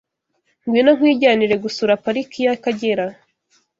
Ngwino 0.65 0.91
nkwijyanire 0.97 1.55
gusura 1.63 1.99
Pariki 2.03 2.37
y’Akagera 2.45 3.05